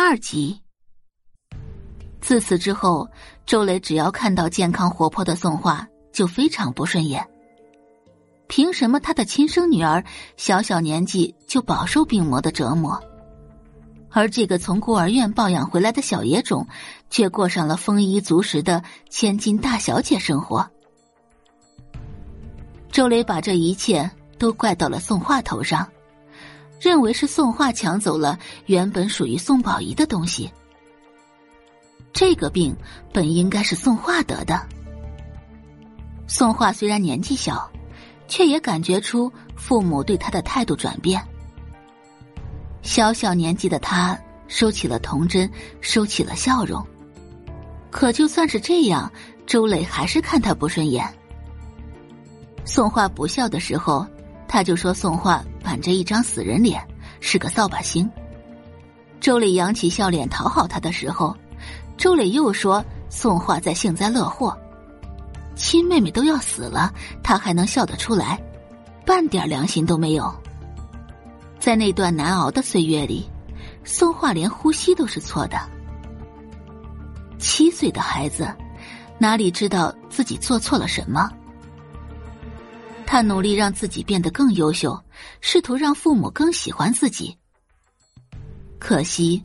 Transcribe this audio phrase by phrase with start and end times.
[0.00, 0.62] 二集。
[2.20, 3.08] 自此之后，
[3.44, 7.28] 周磊只要看到健康活泼的宋画，就非常不顺眼。
[8.46, 10.04] 凭什么他的亲生女儿
[10.36, 13.02] 小小年纪就饱受病魔的折磨，
[14.08, 16.64] 而这个从孤儿院抱养回来的小野种，
[17.10, 18.80] 却过上了丰衣足食的
[19.10, 20.64] 千金大小姐生活？
[22.92, 24.08] 周磊把这一切
[24.38, 25.90] 都怪到了宋画头上。
[26.80, 30.50] 认为是宋画抢走了原本属于宋宝仪的东西。
[32.12, 32.74] 这个病
[33.12, 34.60] 本应该是宋画得的。
[36.26, 37.70] 宋画虽然年纪小，
[38.26, 41.22] 却也感觉出父母对他的态度转变。
[42.82, 45.50] 小小年纪的他收起了童真，
[45.80, 46.84] 收起了笑容。
[47.90, 49.10] 可就算是这样，
[49.46, 51.06] 周磊还是看他不顺眼。
[52.64, 54.06] 宋画不笑的时候。
[54.48, 56.82] 他就说宋画板着一张死人脸，
[57.20, 58.10] 是个扫把星。
[59.20, 61.36] 周磊扬起笑脸讨好他的时候，
[61.96, 64.56] 周磊又说宋画在幸灾乐祸。
[65.54, 68.40] 亲妹妹都要死了，他还能笑得出来，
[69.04, 70.32] 半点良心都没有。
[71.58, 73.28] 在那段难熬的岁月里，
[73.84, 75.58] 宋画连呼吸都是错的。
[77.38, 78.48] 七岁的孩子，
[79.18, 81.28] 哪里知道自己做错了什么？
[83.10, 85.02] 他努力让自己变得更优秀，
[85.40, 87.34] 试图让父母更喜欢自己。
[88.78, 89.42] 可惜，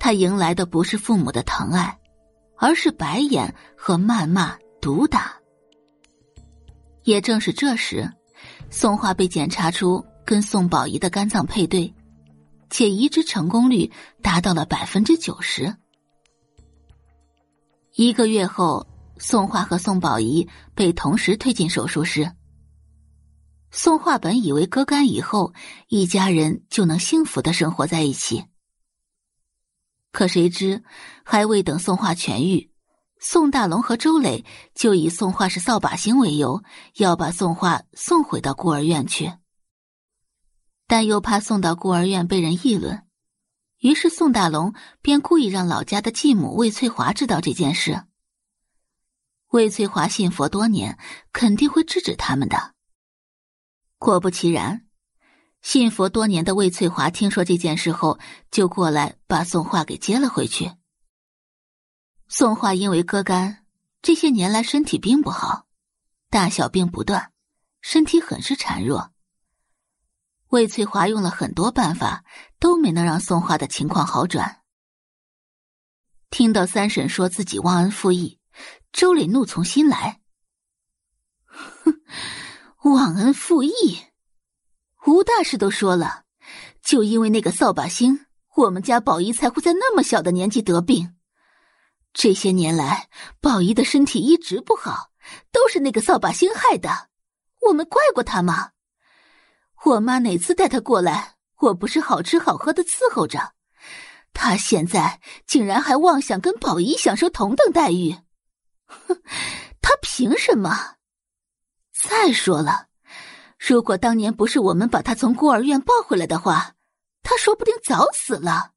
[0.00, 1.96] 他迎来的不是父母的疼爱，
[2.56, 5.32] 而是白眼和谩骂、毒打。
[7.04, 8.10] 也正是这时，
[8.68, 11.94] 宋画被检查出跟宋宝仪的肝脏配对，
[12.68, 13.88] 且移植成功率
[14.22, 15.72] 达到了百分之九十。
[17.94, 18.84] 一个月后，
[19.18, 22.28] 宋画和宋宝仪被同时推进手术室。
[23.76, 25.52] 宋画本以为割肝以后，
[25.88, 28.44] 一家人就能幸福的生活在一起。
[30.12, 30.84] 可谁知，
[31.24, 32.70] 还未等宋画痊愈，
[33.18, 34.44] 宋大龙和周磊
[34.76, 36.62] 就以宋画是扫把星为由，
[36.98, 39.32] 要把宋画送回到孤儿院去。
[40.86, 43.04] 但又怕送到孤儿院被人议论，
[43.80, 44.72] 于是宋大龙
[45.02, 48.04] 便故意让老家的继母魏翠华知道这件事。
[49.48, 50.96] 魏翠华信佛多年，
[51.32, 52.73] 肯定会制止他们的。
[54.04, 54.86] 果不其然，
[55.62, 58.18] 信佛多年的魏翠华听说这件事后，
[58.50, 60.70] 就过来把宋画给接了回去。
[62.28, 63.64] 宋画因为割肝，
[64.02, 65.66] 这些年来身体并不好，
[66.28, 67.32] 大小病不断，
[67.80, 69.10] 身体很是孱弱。
[70.48, 72.26] 魏翠华用了很多办法，
[72.58, 74.60] 都没能让宋画的情况好转。
[76.28, 78.38] 听到三婶说自己忘恩负义，
[78.92, 80.20] 周磊怒从心来，
[81.46, 81.94] 哼。
[82.84, 83.98] 忘恩负义，
[85.06, 86.24] 吴大师都说了，
[86.82, 91.16] 就因为那个扫把星，我们家宝仪才会在那么小的年纪得病。
[92.12, 93.08] 这些年来，
[93.40, 95.10] 宝仪的身体一直不好，
[95.50, 97.08] 都是那个扫把星害的。
[97.68, 98.72] 我们怪过他吗？
[99.86, 103.54] 我妈哪次带他过来，我不是好吃好喝的伺候着，
[104.34, 108.14] 他现在竟然还妄想跟宝仪享受同等待遇，
[108.84, 109.22] 哼，
[109.80, 110.96] 他凭什么？
[112.06, 112.88] 再说了，
[113.58, 116.74] 如果当年不是我们把他从孤儿院抱回来的话，
[117.22, 118.72] 他说不定早死了。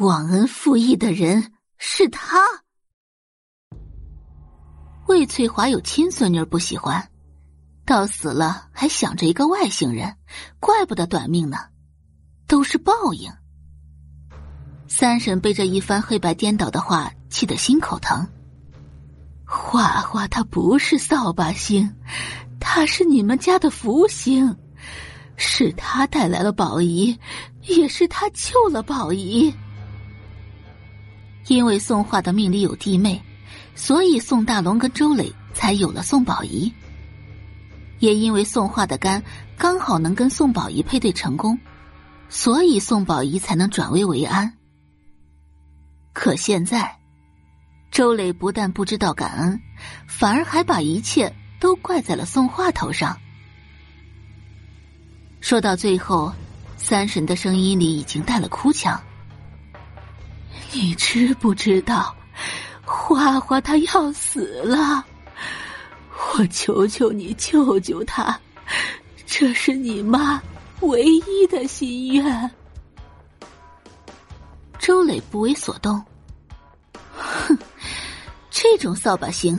[0.00, 2.40] 忘恩负义的人是他。
[5.06, 7.10] 魏翠华有亲孙女不喜欢，
[7.86, 10.16] 到死了还想着一个外星人，
[10.58, 11.56] 怪不得短命呢，
[12.48, 13.32] 都是报应。
[14.88, 18.26] 三婶被这一番黑白颠倒的话气得心口疼。
[19.52, 21.92] 花花他不是扫把星，
[22.60, 24.56] 他是你们家的福星，
[25.34, 27.18] 是他带来了宝仪，
[27.62, 29.52] 也是他救了宝仪。
[31.48, 33.20] 因为宋画的命里有弟妹，
[33.74, 36.72] 所以宋大龙跟周磊才有了宋宝仪。
[37.98, 39.20] 也因为宋画的肝
[39.58, 41.58] 刚好能跟宋宝仪配对成功，
[42.28, 44.56] 所以宋宝仪才能转危为安。
[46.12, 46.99] 可现在。
[47.90, 49.60] 周磊不但不知道感恩，
[50.06, 53.18] 反而还把一切都怪在了宋画头上。
[55.40, 56.32] 说到最后，
[56.76, 59.00] 三婶的声音里已经带了哭腔
[60.72, 62.14] ：“你知不知道，
[62.84, 65.04] 花花她要死了？
[66.38, 68.38] 我求求你救救她，
[69.26, 70.40] 这是你妈
[70.80, 72.50] 唯一的心愿。”
[74.78, 76.02] 周磊不为所动。
[78.72, 79.58] 这种扫把星，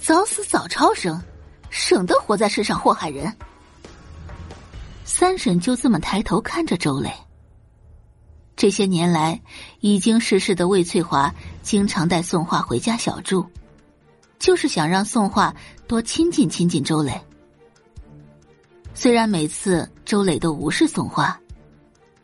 [0.00, 1.20] 早死早超生，
[1.70, 3.30] 省得活在世上祸害人。
[5.04, 7.12] 三婶就这么抬头看着周磊。
[8.54, 9.42] 这些年来，
[9.80, 13.44] 已经逝世的魏翠华经常带宋画回家小住，
[14.38, 15.52] 就是想让宋画
[15.88, 17.20] 多亲近亲近周磊。
[18.94, 21.36] 虽然每次周磊都无视宋画，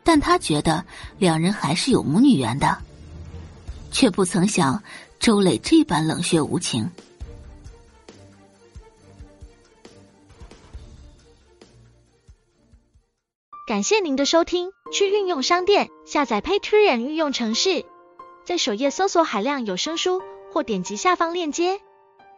[0.01, 0.83] 但他觉得
[1.17, 2.77] 两人还是有母女缘的，
[3.91, 4.81] 却不曾想
[5.21, 6.89] 周磊这般冷血无情。
[13.67, 17.85] 感谢您的收听，去运用商店下载 Patreon 运用城市，
[18.43, 21.79] 在首页搜索海量有声书，或点击下方链接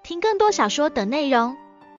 [0.03, 1.55] 听更多小说等内容。